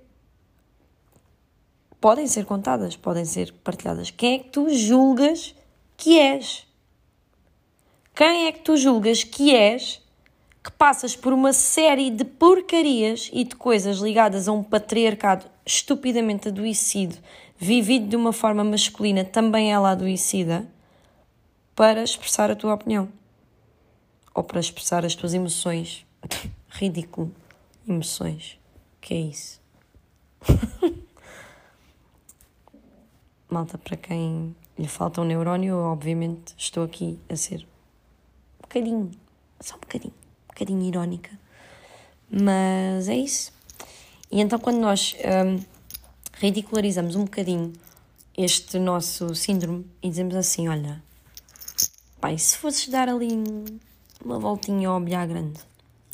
podem 2.00 2.26
ser 2.26 2.44
contadas, 2.44 2.96
podem 2.96 3.24
ser 3.24 3.52
partilhadas. 3.64 4.10
Quem 4.10 4.34
é 4.34 4.38
que 4.38 4.50
tu 4.50 4.68
julgas 4.68 5.54
que 5.96 6.18
és? 6.18 6.66
Quem 8.14 8.46
é 8.46 8.52
que 8.52 8.60
tu 8.60 8.76
julgas 8.76 9.24
que 9.24 9.54
és 9.54 10.00
que 10.62 10.70
passas 10.70 11.14
por 11.14 11.32
uma 11.32 11.52
série 11.52 12.10
de 12.10 12.24
porcarias 12.24 13.28
e 13.32 13.44
de 13.44 13.54
coisas 13.54 13.98
ligadas 13.98 14.48
a 14.48 14.52
um 14.52 14.62
patriarcado 14.62 15.46
estupidamente 15.66 16.48
adoecido, 16.48 17.16
vivido 17.58 18.08
de 18.08 18.16
uma 18.16 18.32
forma 18.32 18.64
masculina, 18.64 19.24
também 19.24 19.72
ela 19.72 19.90
adoecida, 19.90 20.66
para 21.74 22.02
expressar 22.02 22.50
a 22.50 22.56
tua 22.56 22.74
opinião 22.74 23.08
ou 24.34 24.42
para 24.42 24.60
expressar 24.60 25.04
as 25.04 25.14
tuas 25.14 25.34
emoções. 25.34 26.06
Ridículo. 26.70 27.30
Emoções. 27.86 28.58
Que 29.04 29.12
é 29.12 29.20
isso? 29.20 29.60
Malta, 33.50 33.76
para 33.76 33.98
quem 33.98 34.56
lhe 34.78 34.88
falta 34.88 35.20
um 35.20 35.24
neurónio, 35.24 35.74
eu 35.74 35.78
obviamente 35.80 36.54
estou 36.56 36.84
aqui 36.84 37.18
a 37.28 37.36
ser 37.36 37.66
um 38.58 38.62
bocadinho, 38.62 39.10
só 39.60 39.76
um 39.76 39.80
bocadinho 39.80 40.14
bocadinho 40.48 40.82
irónica. 40.82 41.30
Mas 42.30 43.06
é 43.10 43.14
isso. 43.14 43.52
E 44.32 44.40
então, 44.40 44.58
quando 44.58 44.78
nós 44.78 45.14
um, 45.46 45.62
ridicularizamos 46.38 47.14
um 47.14 47.24
bocadinho 47.24 47.74
este 48.34 48.78
nosso 48.78 49.34
síndrome 49.34 49.84
e 50.02 50.08
dizemos 50.08 50.34
assim: 50.34 50.66
Olha, 50.66 51.02
pai, 52.18 52.38
se 52.38 52.56
fosses 52.56 52.88
dar 52.88 53.10
ali 53.10 53.28
uma 54.24 54.38
voltinha 54.38 54.88
ao 54.88 54.98
bilhar 54.98 55.28
grande. 55.28 55.60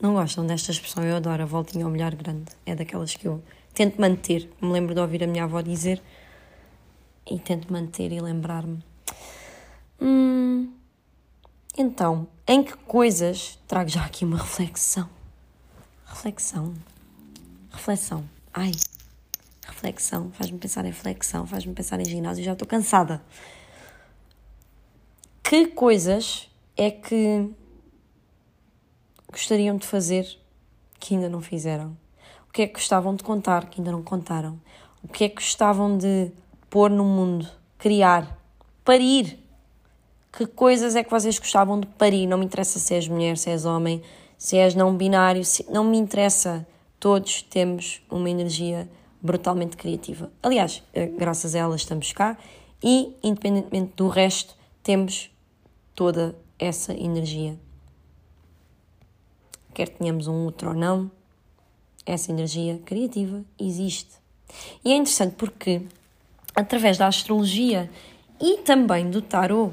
Não 0.00 0.14
gostam 0.14 0.46
desta 0.46 0.70
expressão? 0.70 1.04
Eu 1.04 1.16
adoro 1.16 1.42
a 1.42 1.46
voltinha 1.46 1.84
ao 1.84 1.90
bilhar 1.90 2.14
grande. 2.16 2.52
É 2.64 2.74
daquelas 2.74 3.14
que 3.14 3.28
eu 3.28 3.42
tento 3.74 4.00
manter. 4.00 4.50
Me 4.60 4.72
lembro 4.72 4.94
de 4.94 5.00
ouvir 5.00 5.22
a 5.22 5.26
minha 5.26 5.44
avó 5.44 5.60
dizer 5.60 6.02
e 7.30 7.38
tento 7.38 7.70
manter 7.70 8.10
e 8.10 8.20
lembrar-me. 8.20 8.82
Hum, 10.00 10.72
então, 11.76 12.26
em 12.48 12.62
que 12.62 12.74
coisas 12.76 13.58
trago 13.68 13.90
já 13.90 14.04
aqui 14.04 14.24
uma 14.24 14.38
reflexão? 14.38 15.08
Reflexão. 16.06 16.74
Reflexão. 17.70 18.24
Ai. 18.54 18.72
Reflexão. 19.66 20.32
Faz-me 20.32 20.58
pensar 20.58 20.84
em 20.86 20.92
flexão, 20.92 21.46
faz-me 21.46 21.74
pensar 21.74 22.00
em 22.00 22.06
ginásio. 22.06 22.42
Já 22.42 22.54
estou 22.54 22.66
cansada. 22.66 23.22
Que 25.42 25.66
coisas 25.66 26.48
é 26.76 26.90
que 26.90 27.50
gostariam 29.30 29.76
de 29.76 29.86
fazer 29.86 30.26
que 30.98 31.14
ainda 31.14 31.28
não 31.28 31.40
fizeram? 31.40 31.96
O 32.48 32.52
que 32.52 32.62
é 32.62 32.66
que 32.66 32.74
gostavam 32.74 33.14
de 33.14 33.22
contar 33.22 33.66
que 33.66 33.80
ainda 33.80 33.92
não 33.92 34.02
contaram? 34.02 34.60
O 35.02 35.08
que 35.08 35.24
é 35.24 35.28
que 35.28 35.36
gostavam 35.36 35.96
de 35.96 36.30
pôr 36.68 36.90
no 36.90 37.04
mundo? 37.04 37.48
Criar? 37.78 38.38
Parir? 38.84 39.40
que 40.32 40.46
coisas 40.46 40.94
é 40.94 41.02
que 41.02 41.10
vocês 41.10 41.38
gostavam 41.38 41.80
de 41.80 41.86
parir? 41.86 42.26
Não 42.26 42.38
me 42.38 42.44
interessa 42.44 42.78
se 42.78 42.94
és 42.94 43.08
mulher, 43.08 43.36
se 43.36 43.50
és 43.50 43.64
homem, 43.64 44.02
se 44.38 44.56
és 44.56 44.74
não 44.74 44.96
binário, 44.96 45.44
se... 45.44 45.66
não 45.70 45.84
me 45.84 45.98
interessa. 45.98 46.66
Todos 46.98 47.42
temos 47.42 48.02
uma 48.10 48.28
energia 48.28 48.88
brutalmente 49.20 49.76
criativa. 49.76 50.30
Aliás, 50.42 50.82
eh, 50.92 51.06
graças 51.06 51.54
a 51.54 51.58
ela 51.58 51.76
estamos 51.76 52.12
cá 52.12 52.36
e, 52.82 53.14
independentemente 53.22 53.92
do 53.96 54.08
resto, 54.08 54.54
temos 54.82 55.30
toda 55.94 56.36
essa 56.58 56.92
energia. 56.92 57.58
Quer 59.80 59.88
tenhamos 59.88 60.26
um 60.26 60.44
outro 60.44 60.68
ou 60.68 60.74
não, 60.74 61.10
essa 62.04 62.30
energia 62.30 62.78
criativa 62.84 63.42
existe. 63.58 64.10
E 64.84 64.92
é 64.92 64.94
interessante 64.94 65.36
porque, 65.36 65.80
através 66.54 66.98
da 66.98 67.06
astrologia 67.06 67.88
e 68.38 68.58
também 68.58 69.08
do 69.08 69.22
tarot, 69.22 69.72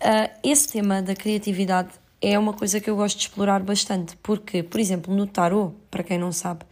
Uh, 0.00 0.32
esse 0.42 0.66
tema 0.66 1.02
da 1.02 1.14
criatividade 1.14 1.90
é 2.22 2.38
uma 2.38 2.54
coisa 2.54 2.80
que 2.80 2.88
eu 2.88 2.96
gosto 2.96 3.18
de 3.18 3.24
explorar 3.24 3.60
bastante, 3.60 4.16
porque, 4.22 4.62
por 4.62 4.80
exemplo, 4.80 5.14
no 5.14 5.26
tarot, 5.26 5.74
para 5.90 6.02
quem 6.02 6.16
não 6.16 6.32
sabe, 6.32 6.64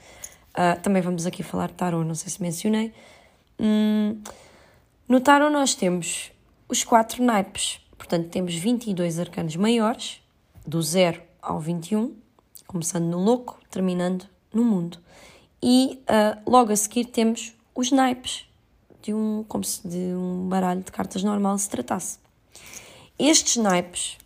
uh, 0.54 0.80
também 0.80 1.02
vamos 1.02 1.26
aqui 1.26 1.42
falar 1.42 1.66
de 1.66 1.74
tarot, 1.74 2.06
não 2.06 2.14
sei 2.14 2.30
se 2.30 2.40
mencionei. 2.40 2.90
Hum, 3.60 4.18
no 5.06 5.20
tarot 5.20 5.52
nós 5.52 5.74
temos 5.74 6.32
os 6.70 6.84
quatro 6.84 7.22
naipes, 7.22 7.78
portanto, 7.98 8.30
temos 8.30 8.54
22 8.54 9.18
arcanos 9.18 9.56
maiores, 9.56 10.22
do 10.66 10.80
0 10.80 11.20
ao 11.42 11.60
21, 11.60 12.16
começando 12.68 13.06
no 13.06 13.18
louco, 13.18 13.58
terminando 13.70 14.26
no 14.52 14.62
mundo. 14.62 14.98
E 15.60 16.00
uh, 16.02 16.48
logo 16.48 16.70
a 16.70 16.76
seguir 16.76 17.06
temos 17.06 17.54
os 17.74 17.90
naipes, 17.90 18.46
de 19.02 19.12
um, 19.12 19.44
como 19.48 19.64
se 19.64 19.88
de 19.88 20.14
um 20.14 20.48
baralho 20.48 20.82
de 20.82 20.92
cartas 20.92 21.24
normal 21.24 21.58
se 21.58 21.68
tratasse. 21.68 22.18
Estes 23.18 23.56
naipes 23.56 24.18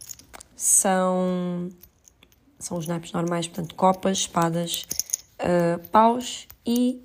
são, 0.57 1.71
são 2.59 2.77
os 2.77 2.87
naipes 2.87 3.13
normais, 3.13 3.47
portanto, 3.47 3.75
copas, 3.75 4.19
espadas, 4.19 4.87
uh, 5.39 5.89
paus 5.89 6.47
e. 6.67 7.01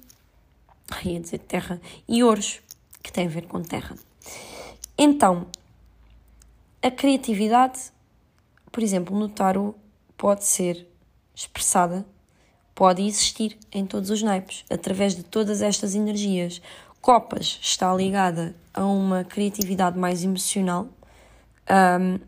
ia 1.06 1.20
dizer 1.20 1.38
terra. 1.40 1.80
E 2.08 2.24
ouros, 2.24 2.60
que 3.04 3.12
tem 3.12 3.28
a 3.28 3.30
ver 3.30 3.46
com 3.48 3.62
terra. 3.62 3.96
Então, 4.98 5.48
a 6.82 6.90
criatividade, 6.90 7.92
por 8.72 8.82
exemplo, 8.82 9.18
no 9.18 9.30
tarot, 9.30 9.78
pode 10.18 10.44
ser 10.44 10.88
expressada, 11.38 12.04
pode 12.74 13.04
existir 13.04 13.58
em 13.72 13.86
todos 13.86 14.10
os 14.10 14.24
naipes, 14.24 14.66
através 14.70 15.16
de 15.16 15.22
todas 15.22 15.62
estas 15.62 15.94
energias. 15.94 16.62
Copas 17.00 17.60
está 17.62 17.94
ligada 17.94 18.56
a 18.74 18.84
uma 18.84 19.24
criatividade 19.24 19.98
mais 19.98 20.24
emocional, 20.24 20.88
um, 21.70 22.20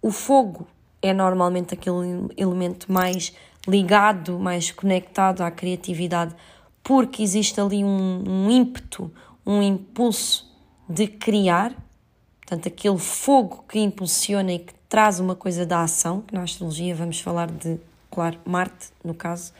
o 0.00 0.10
fogo 0.10 0.66
é 1.00 1.12
normalmente 1.12 1.74
aquele 1.74 2.28
elemento 2.36 2.90
mais 2.90 3.32
ligado, 3.66 4.38
mais 4.38 4.70
conectado 4.70 5.42
à 5.42 5.50
criatividade, 5.50 6.34
porque 6.82 7.22
existe 7.22 7.60
ali 7.60 7.84
um, 7.84 8.24
um 8.26 8.50
ímpeto, 8.50 9.10
um 9.44 9.62
impulso 9.62 10.52
de 10.88 11.06
criar, 11.06 11.74
portanto, 12.40 12.68
aquele 12.68 12.98
fogo 12.98 13.64
que 13.68 13.80
impulsiona 13.80 14.52
e 14.52 14.58
que 14.60 14.74
traz 14.88 15.18
uma 15.18 15.34
coisa 15.34 15.64
da 15.64 15.82
ação, 15.82 16.20
que 16.20 16.34
na 16.34 16.42
astrologia 16.42 16.94
vamos 16.94 17.20
falar 17.20 17.50
de, 17.50 17.78
claro, 18.12 18.38
Marte, 18.44 18.90
no 19.02 19.14
caso, 19.14 19.52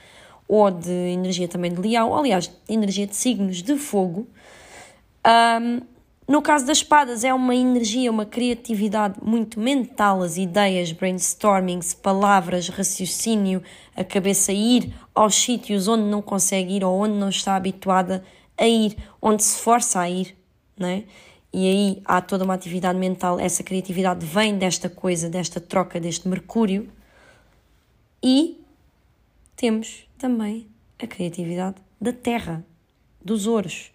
ou 0.47 0.71
de 0.71 0.91
energia 0.91 1.49
também 1.49 1.73
de 1.73 1.81
Leão, 1.81 2.15
aliás, 2.15 2.51
energia 2.69 3.07
de 3.07 3.17
signos 3.17 3.63
de 3.63 3.77
fogo. 3.77 4.27
Um, 5.27 5.81
no 6.29 6.41
caso 6.41 6.65
das 6.67 6.79
espadas, 6.79 7.25
é 7.25 7.35
uma 7.35 7.55
energia, 7.55 8.11
uma 8.11 8.25
criatividade 8.25 9.19
muito 9.23 9.59
mental, 9.59 10.23
as 10.23 10.37
ideias, 10.37 10.93
brainstormings, 10.93 11.95
palavras, 11.95 12.69
raciocínio, 12.69 13.63
a 13.97 14.05
cabeça 14.05 14.53
ir 14.53 14.95
aos 15.15 15.35
sítios 15.35 15.89
onde 15.89 16.05
não 16.05 16.23
consegue 16.23 16.77
ir 16.77 16.85
ou 16.85 16.97
onde 17.01 17.15
não 17.15 17.29
está 17.29 17.57
habituada 17.57 18.25
a 18.57 18.67
ir, 18.67 18.97
onde 19.21 19.43
se 19.43 19.59
força 19.59 20.01
a 20.01 20.09
ir, 20.09 20.37
não 20.79 20.89
é? 20.89 21.05
E 21.53 21.69
aí 21.69 22.03
há 22.05 22.21
toda 22.21 22.45
uma 22.45 22.55
atividade 22.55 22.99
mental, 22.99 23.39
essa 23.39 23.63
criatividade 23.63 24.25
vem 24.25 24.57
desta 24.57 24.89
coisa, 24.89 25.29
desta 25.29 25.61
troca, 25.61 26.01
deste 26.01 26.29
Mercúrio. 26.29 26.89
E 28.23 28.63
temos 29.57 30.07
também 30.17 30.69
a 31.03 31.07
criatividade 31.07 31.77
da 32.01 32.13
Terra, 32.13 32.65
dos 33.25 33.47
ouros, 33.47 33.93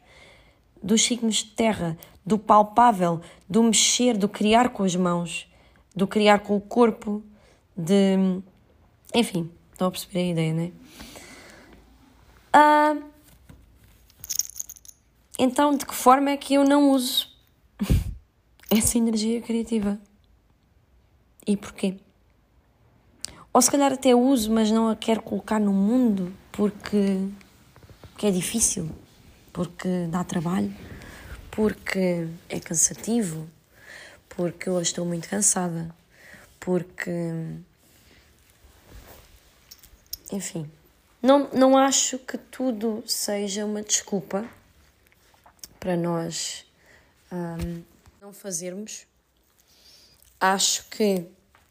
dos 0.81 1.01
signos 1.01 1.37
de 1.37 1.45
terra, 1.45 1.97
do 2.25 2.37
palpável, 2.37 3.21
do 3.49 3.63
mexer, 3.63 4.17
do 4.17 4.27
criar 4.27 4.69
com 4.69 4.83
as 4.83 4.95
mãos, 4.95 5.47
do 5.95 6.07
criar 6.07 6.39
com 6.39 6.55
o 6.55 6.61
corpo, 6.61 7.23
de. 7.75 8.41
Enfim, 9.13 9.49
estão 9.71 9.87
a 9.87 9.91
perceber 9.91 10.19
a 10.19 10.31
ideia, 10.31 10.53
não 10.53 10.63
é? 10.63 10.71
Ah, 12.53 12.97
então, 15.39 15.75
de 15.75 15.85
que 15.85 15.93
forma 15.93 16.31
é 16.31 16.37
que 16.37 16.55
eu 16.55 16.63
não 16.63 16.91
uso 16.91 17.29
essa 18.69 18.97
energia 18.97 19.41
criativa? 19.41 19.99
E 21.45 21.55
porquê? 21.55 21.97
Ou 23.53 23.61
se 23.61 23.71
calhar 23.71 23.91
até 23.91 24.13
uso, 24.13 24.51
mas 24.51 24.69
não 24.69 24.89
a 24.89 24.95
quero 24.95 25.21
colocar 25.21 25.59
no 25.59 25.73
mundo 25.73 26.33
porque, 26.51 27.27
porque 28.11 28.27
é 28.27 28.31
difícil, 28.31 28.89
porque 29.51 30.07
dá 30.09 30.23
trabalho 30.23 30.73
porque 31.57 32.27
é 32.49 32.59
cansativo, 32.59 33.49
porque 34.29 34.69
eu 34.69 34.79
estou 34.79 35.03
muito 35.03 35.27
cansada, 35.27 35.89
porque. 36.59 37.09
Enfim. 40.31 40.69
Não, 41.19 41.49
não 41.49 41.75
acho 41.75 42.19
que 42.19 42.37
tudo 42.37 43.03
seja 43.07 43.65
uma 43.65 43.81
desculpa 43.81 44.47
para 45.79 45.97
nós 45.97 46.63
um, 47.31 47.81
não 48.21 48.31
fazermos, 48.31 49.07
acho 50.39 50.87
que 50.89 51.25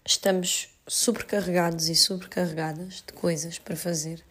estamos 0.04 0.68
sobrecarregados 0.87 1.88
e 1.88 1.95
sobrecarregadas 1.95 3.02
de 3.07 3.12
coisas 3.12 3.59
para 3.59 3.76
fazer. 3.76 4.23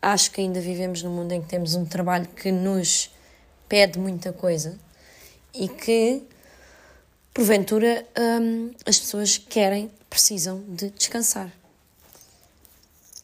Acho 0.00 0.30
que 0.30 0.40
ainda 0.40 0.60
vivemos 0.60 1.02
num 1.02 1.10
mundo 1.10 1.32
em 1.32 1.40
que 1.40 1.48
temos 1.48 1.74
um 1.74 1.84
trabalho 1.84 2.28
que 2.28 2.52
nos 2.52 3.10
pede 3.68 3.98
muita 3.98 4.32
coisa 4.32 4.78
e 5.54 5.68
que, 5.68 6.22
porventura, 7.32 8.06
hum, 8.40 8.72
as 8.84 8.98
pessoas 8.98 9.38
querem, 9.38 9.90
precisam 10.10 10.62
de 10.68 10.90
descansar. 10.90 11.50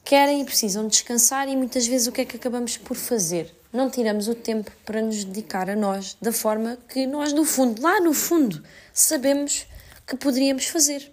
Querem 0.04 0.42
e 0.42 0.44
precisam 0.44 0.88
descansar, 0.88 1.48
e 1.48 1.56
muitas 1.56 1.86
vezes 1.86 2.06
o 2.06 2.12
que 2.12 2.22
é 2.22 2.24
que 2.24 2.36
acabamos 2.36 2.76
por 2.76 2.96
fazer? 2.96 3.54
Não 3.72 3.88
tiramos 3.88 4.28
o 4.28 4.34
tempo 4.34 4.70
para 4.84 5.00
nos 5.00 5.24
dedicar 5.24 5.70
a 5.70 5.76
nós 5.76 6.16
da 6.20 6.32
forma 6.32 6.76
que 6.88 7.06
nós, 7.06 7.32
no 7.32 7.44
fundo, 7.44 7.80
lá 7.80 8.00
no 8.00 8.12
fundo, 8.12 8.62
sabemos 8.92 9.66
que 10.06 10.16
poderíamos 10.16 10.66
fazer. 10.66 11.11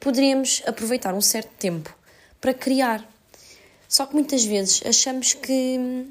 Poderíamos 0.00 0.62
aproveitar 0.66 1.14
um 1.14 1.20
certo 1.20 1.50
tempo 1.58 1.94
para 2.40 2.54
criar. 2.54 3.06
Só 3.88 4.06
que 4.06 4.14
muitas 4.14 4.44
vezes 4.44 4.82
achamos 4.84 5.34
que 5.34 6.10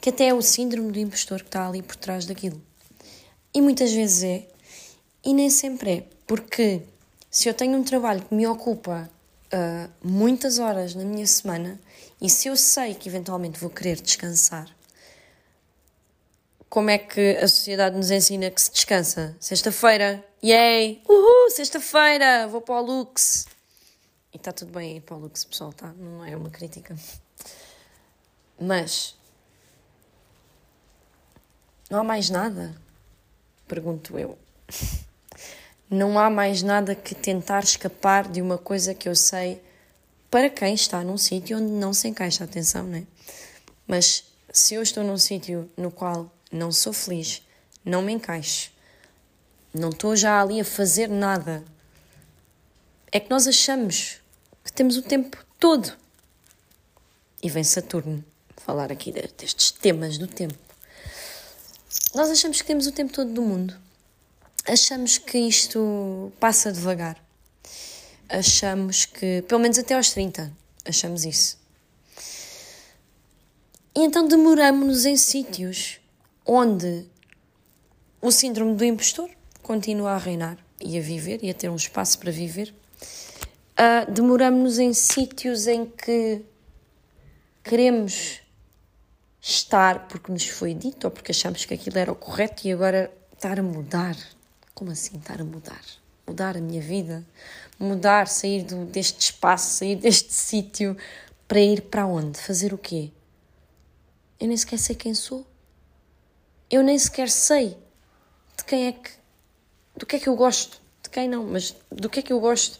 que 0.00 0.10
até 0.10 0.28
é 0.28 0.34
o 0.34 0.40
síndrome 0.40 0.92
do 0.92 1.00
impostor 1.00 1.40
que 1.40 1.48
está 1.48 1.66
ali 1.66 1.82
por 1.82 1.96
trás 1.96 2.26
daquilo. 2.26 2.62
E 3.52 3.60
muitas 3.60 3.92
vezes 3.92 4.22
é, 4.22 4.46
e 5.24 5.34
nem 5.34 5.50
sempre 5.50 5.90
é, 5.90 6.04
porque 6.26 6.82
se 7.28 7.48
eu 7.48 7.54
tenho 7.54 7.76
um 7.76 7.82
trabalho 7.82 8.22
que 8.22 8.32
me 8.32 8.46
ocupa 8.46 9.10
uh, 9.52 9.90
muitas 10.00 10.60
horas 10.60 10.94
na 10.94 11.04
minha 11.04 11.26
semana 11.26 11.80
e 12.20 12.30
se 12.30 12.46
eu 12.48 12.56
sei 12.56 12.94
que 12.94 13.08
eventualmente 13.08 13.58
vou 13.58 13.68
querer 13.68 14.00
descansar, 14.00 14.68
como 16.68 16.90
é 16.90 16.98
que 16.98 17.38
a 17.38 17.48
sociedade 17.48 17.96
nos 17.96 18.10
ensina 18.10 18.50
que 18.50 18.60
se 18.60 18.70
descansa? 18.70 19.36
Sexta-feira, 19.40 20.24
yay! 20.42 21.02
Uhul! 21.08 21.50
Sexta-feira! 21.50 22.46
Vou 22.48 22.60
para 22.60 22.80
o 22.80 22.84
Lux! 22.84 23.46
E 24.32 24.36
está 24.36 24.52
tudo 24.52 24.72
bem 24.72 24.96
ir 24.96 25.00
para 25.00 25.16
o 25.16 25.20
Lux, 25.20 25.44
pessoal, 25.44 25.72
tá? 25.72 25.92
Não 25.92 26.24
é 26.24 26.36
uma 26.36 26.50
crítica. 26.50 26.96
Mas 28.60 29.16
não 31.88 32.00
há 32.00 32.04
mais 32.04 32.30
nada? 32.30 32.74
Pergunto 33.68 34.18
eu. 34.18 34.38
Não 35.88 36.18
há 36.18 36.28
mais 36.28 36.62
nada 36.62 36.94
que 36.94 37.14
tentar 37.14 37.62
escapar 37.62 38.28
de 38.28 38.42
uma 38.42 38.58
coisa 38.58 38.92
que 38.92 39.08
eu 39.08 39.14
sei 39.14 39.62
para 40.28 40.50
quem 40.50 40.74
está 40.74 41.02
num 41.04 41.16
sítio 41.16 41.58
onde 41.58 41.70
não 41.70 41.94
se 41.94 42.08
encaixa. 42.08 42.42
Atenção, 42.42 42.84
não 42.84 42.98
é? 42.98 43.06
Mas 43.86 44.24
se 44.52 44.74
eu 44.74 44.82
estou 44.82 45.04
num 45.04 45.16
sítio 45.16 45.70
no 45.76 45.90
qual 45.90 46.30
não 46.50 46.72
sou 46.72 46.92
feliz, 46.92 47.40
não 47.84 48.02
me 48.02 48.12
encaixo, 48.12 48.72
não 49.80 49.90
estou 49.90 50.16
já 50.16 50.40
ali 50.40 50.60
a 50.60 50.64
fazer 50.64 51.08
nada, 51.08 51.64
é 53.10 53.20
que 53.20 53.30
nós 53.30 53.46
achamos 53.46 54.20
que 54.64 54.72
temos 54.72 54.96
o 54.96 55.02
tempo 55.02 55.36
todo. 55.58 55.92
E 57.42 57.48
vem 57.48 57.64
Saturno 57.64 58.24
falar 58.56 58.90
aqui 58.90 59.12
destes 59.12 59.70
temas 59.70 60.18
do 60.18 60.26
tempo. 60.26 60.58
Nós 62.14 62.30
achamos 62.30 62.60
que 62.60 62.66
temos 62.66 62.86
o 62.86 62.92
tempo 62.92 63.12
todo 63.12 63.32
do 63.32 63.42
mundo. 63.42 63.76
Achamos 64.66 65.18
que 65.18 65.38
isto 65.38 66.32
passa 66.40 66.72
devagar. 66.72 67.16
Achamos 68.28 69.04
que, 69.04 69.42
pelo 69.42 69.60
menos 69.60 69.78
até 69.78 69.94
aos 69.94 70.10
30, 70.10 70.52
achamos 70.84 71.24
isso. 71.24 71.58
E 73.94 74.00
então 74.00 74.26
demoramos-nos 74.26 75.04
em 75.04 75.16
sítios 75.16 76.00
onde 76.44 77.06
o 78.20 78.30
síndrome 78.30 78.74
do 78.74 78.84
impostor 78.84 79.30
continua 79.66 80.12
a 80.12 80.18
reinar 80.18 80.56
e 80.80 80.96
a 80.96 81.00
viver 81.00 81.42
e 81.42 81.50
a 81.50 81.54
ter 81.54 81.68
um 81.68 81.74
espaço 81.74 82.20
para 82.20 82.30
viver. 82.30 82.72
Uh, 83.72 84.10
demoramos-nos 84.10 84.78
em 84.78 84.94
sítios 84.94 85.66
em 85.66 85.84
que 85.84 86.40
queremos 87.64 88.40
estar 89.40 90.06
porque 90.06 90.30
nos 90.30 90.46
foi 90.46 90.72
dito 90.72 91.04
ou 91.04 91.10
porque 91.10 91.32
achamos 91.32 91.64
que 91.64 91.74
aquilo 91.74 91.98
era 91.98 92.12
o 92.12 92.14
correto 92.14 92.66
e 92.66 92.72
agora 92.72 93.12
estar 93.32 93.58
a 93.58 93.62
mudar. 93.62 94.16
Como 94.72 94.92
assim 94.92 95.16
estar 95.16 95.40
a 95.40 95.44
mudar? 95.44 95.82
Mudar 96.28 96.56
a 96.56 96.60
minha 96.60 96.80
vida, 96.80 97.26
mudar, 97.78 98.28
sair 98.28 98.62
do, 98.62 98.84
deste 98.84 99.20
espaço, 99.20 99.78
sair 99.78 99.96
deste 99.96 100.32
sítio 100.32 100.96
para 101.48 101.60
ir 101.60 101.82
para 101.82 102.06
onde? 102.06 102.38
Fazer 102.38 102.72
o 102.72 102.78
quê? 102.78 103.10
Eu 104.38 104.46
nem 104.46 104.56
sequer 104.56 104.78
sei 104.78 104.94
quem 104.94 105.12
sou. 105.12 105.44
Eu 106.70 106.84
nem 106.84 106.96
sequer 106.96 107.28
sei 107.28 107.76
de 108.56 108.64
quem 108.64 108.86
é 108.86 108.92
que. 108.92 109.25
Do 109.96 110.06
que 110.06 110.16
é 110.16 110.18
que 110.18 110.28
eu 110.28 110.36
gosto. 110.36 110.80
De 111.02 111.10
quem 111.10 111.28
não, 111.28 111.44
mas 111.44 111.74
do 111.90 112.08
que 112.08 112.20
é 112.20 112.22
que 112.22 112.32
eu 112.32 112.40
gosto. 112.40 112.78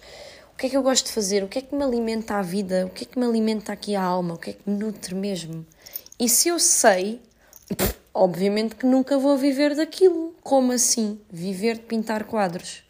O 0.52 0.56
que 0.56 0.66
é 0.66 0.70
que 0.70 0.76
eu 0.76 0.82
gosto 0.82 1.06
de 1.06 1.12
fazer? 1.12 1.44
O 1.44 1.48
que 1.48 1.58
é 1.58 1.62
que 1.62 1.74
me 1.74 1.84
alimenta 1.84 2.34
a 2.34 2.42
vida? 2.42 2.86
O 2.86 2.90
que 2.90 3.04
é 3.04 3.06
que 3.06 3.18
me 3.18 3.26
alimenta 3.26 3.72
aqui 3.72 3.94
a 3.94 4.02
alma? 4.02 4.34
O 4.34 4.38
que 4.38 4.50
é 4.50 4.52
que 4.54 4.68
me 4.68 4.76
nutre 4.76 5.14
mesmo? 5.14 5.66
E 6.18 6.28
se 6.28 6.48
eu 6.48 6.58
sei, 6.58 7.20
obviamente 8.14 8.74
que 8.74 8.86
nunca 8.86 9.18
vou 9.18 9.36
viver 9.36 9.74
daquilo. 9.74 10.34
Como 10.42 10.72
assim? 10.72 11.20
Viver 11.30 11.74
de 11.74 11.82
pintar 11.82 12.24
quadros? 12.24 12.82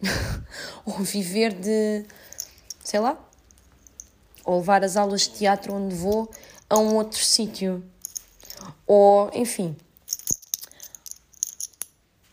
Ou 0.86 0.98
viver 1.00 1.52
de. 1.52 2.06
sei 2.82 3.00
lá. 3.00 3.18
Ou 4.44 4.58
levar 4.58 4.82
as 4.82 4.96
aulas 4.96 5.22
de 5.22 5.30
teatro 5.30 5.74
onde 5.74 5.94
vou 5.94 6.30
a 6.68 6.78
um 6.78 6.96
outro 6.96 7.22
sítio. 7.22 7.84
Ou, 8.86 9.30
enfim. 9.34 9.76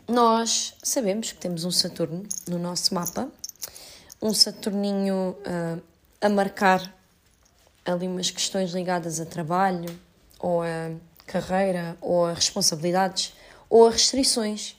Nós 0.08 0.74
sabemos 0.82 1.32
que 1.32 1.38
temos 1.38 1.66
um 1.66 1.70
Saturno 1.70 2.26
no 2.46 2.58
nosso 2.58 2.94
mapa, 2.94 3.28
um 4.22 4.32
Saturninho 4.32 5.36
uh, 5.40 5.82
a 6.18 6.28
marcar 6.30 6.94
ali 7.84 8.08
umas 8.08 8.30
questões 8.30 8.70
ligadas 8.70 9.20
a 9.20 9.26
trabalho, 9.26 10.00
ou 10.38 10.62
a 10.62 10.92
carreira, 11.26 11.94
ou 12.00 12.24
a 12.24 12.32
responsabilidades, 12.32 13.34
ou 13.68 13.86
a 13.86 13.90
restrições, 13.90 14.76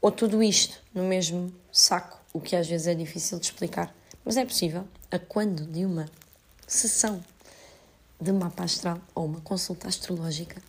ou 0.00 0.10
tudo 0.10 0.42
isto 0.42 0.80
no 0.94 1.02
mesmo 1.02 1.52
saco, 1.70 2.18
o 2.32 2.40
que 2.40 2.56
às 2.56 2.66
vezes 2.66 2.86
é 2.86 2.94
difícil 2.94 3.38
de 3.38 3.44
explicar. 3.44 3.94
Mas 4.24 4.38
é 4.38 4.44
possível, 4.44 4.88
a 5.10 5.18
quando 5.18 5.66
de 5.66 5.84
uma 5.84 6.06
sessão 6.66 7.22
de 8.18 8.32
mapa 8.32 8.64
astral 8.64 8.98
ou 9.14 9.26
uma 9.26 9.40
consulta 9.42 9.86
astrológica. 9.86 10.62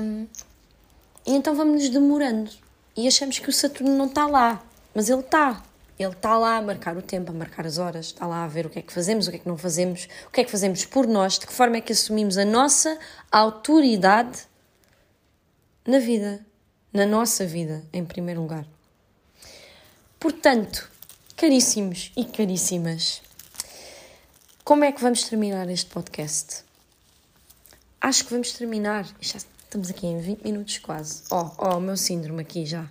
Um, 0.00 0.28
e 1.26 1.32
então 1.32 1.54
vamos 1.54 1.82
nos 1.82 1.88
demorando 1.88 2.50
e 2.96 3.06
achamos 3.06 3.38
que 3.38 3.48
o 3.48 3.52
Saturno 3.52 3.96
não 3.96 4.06
está 4.06 4.26
lá, 4.26 4.62
mas 4.94 5.08
ele 5.08 5.20
está. 5.20 5.62
Ele 5.98 6.10
está 6.12 6.36
lá 6.36 6.56
a 6.56 6.62
marcar 6.62 6.96
o 6.96 7.02
tempo, 7.02 7.30
a 7.30 7.34
marcar 7.34 7.66
as 7.66 7.78
horas, 7.78 8.06
está 8.06 8.26
lá 8.26 8.44
a 8.44 8.48
ver 8.48 8.66
o 8.66 8.70
que 8.70 8.78
é 8.78 8.82
que 8.82 8.92
fazemos, 8.92 9.26
o 9.26 9.30
que 9.30 9.36
é 9.36 9.38
que 9.38 9.48
não 9.48 9.56
fazemos, 9.56 10.08
o 10.26 10.30
que 10.30 10.40
é 10.40 10.44
que 10.44 10.50
fazemos 10.50 10.84
por 10.84 11.06
nós, 11.06 11.38
de 11.38 11.46
que 11.46 11.52
forma 11.52 11.76
é 11.76 11.80
que 11.80 11.92
assumimos 11.92 12.36
a 12.36 12.44
nossa 12.44 12.98
autoridade 13.30 14.46
na 15.86 15.98
vida, 15.98 16.44
na 16.92 17.06
nossa 17.06 17.46
vida, 17.46 17.84
em 17.92 18.04
primeiro 18.04 18.40
lugar. 18.40 18.66
Portanto, 20.18 20.90
caríssimos 21.36 22.10
e 22.16 22.24
caríssimas, 22.24 23.22
como 24.64 24.84
é 24.84 24.92
que 24.92 25.00
vamos 25.00 25.24
terminar 25.24 25.68
este 25.68 25.90
podcast? 25.90 26.64
Acho 28.00 28.24
que 28.24 28.32
vamos 28.32 28.52
terminar. 28.52 29.06
Já 29.20 29.38
estamos 29.72 29.88
aqui 29.88 30.06
em 30.06 30.18
20 30.18 30.42
minutos 30.42 30.76
quase. 30.76 31.22
Ó, 31.30 31.40
oh, 31.40 31.54
ó, 31.56 31.74
oh, 31.74 31.78
o 31.78 31.80
meu 31.80 31.96
síndrome 31.96 32.42
aqui 32.42 32.66
já. 32.66 32.86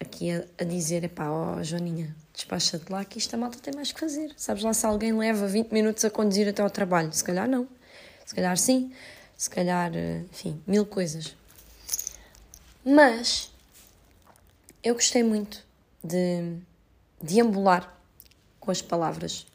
Aqui 0.00 0.32
a, 0.32 0.44
a 0.58 0.64
dizer, 0.64 1.04
epá, 1.04 1.30
ó, 1.30 1.54
oh, 1.54 1.62
Joaninha, 1.62 2.12
despacha-te 2.34 2.90
lá 2.90 3.04
que 3.04 3.18
isto 3.18 3.32
a 3.34 3.36
malta 3.38 3.60
tem 3.60 3.72
mais 3.72 3.92
que 3.92 4.00
fazer. 4.00 4.32
Sabes 4.36 4.64
lá 4.64 4.74
se 4.74 4.84
alguém 4.84 5.16
leva 5.16 5.46
20 5.46 5.70
minutos 5.70 6.04
a 6.04 6.10
conduzir 6.10 6.48
até 6.48 6.60
ao 6.60 6.68
trabalho? 6.68 7.12
Se 7.12 7.22
calhar 7.22 7.48
não. 7.48 7.68
Se 8.26 8.34
calhar 8.34 8.58
sim. 8.58 8.92
Se 9.36 9.48
calhar, 9.48 9.92
eh, 9.94 10.24
enfim, 10.32 10.60
mil 10.66 10.84
coisas. 10.84 11.36
Mas 12.84 13.52
eu 14.82 14.94
gostei 14.94 15.22
muito 15.22 15.64
de 16.02 16.56
deambular 17.22 17.96
com 18.58 18.72
as 18.72 18.82
palavras 18.82 19.46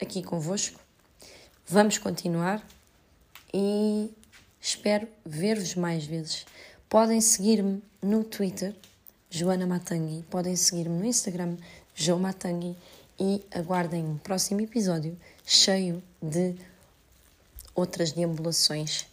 aqui 0.00 0.22
convosco. 0.22 0.80
Vamos 1.66 1.98
continuar 1.98 2.66
e 3.52 4.10
espero 4.60 5.08
ver-vos 5.24 5.74
mais 5.74 6.04
vezes. 6.04 6.46
Podem 6.88 7.20
seguir-me 7.20 7.82
no 8.02 8.24
Twitter 8.24 8.74
Joana 9.30 9.66
Matangi. 9.66 10.24
Podem 10.30 10.56
seguir-me 10.56 10.98
no 10.98 11.04
Instagram, 11.04 11.56
Jo 11.94 12.18
Matangi, 12.18 12.76
e 13.18 13.42
aguardem 13.50 14.04
um 14.04 14.18
próximo 14.18 14.60
episódio 14.60 15.18
cheio 15.44 16.02
de 16.22 16.54
outras 17.74 18.12
deambulações 18.12 19.06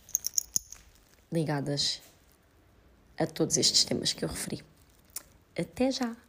ligadas 1.31 2.01
a 3.17 3.25
todos 3.25 3.57
estes 3.57 3.83
temas 3.83 4.13
que 4.13 4.23
eu 4.23 4.29
referi. 4.29 4.63
Até 5.57 5.91
já! 5.91 6.22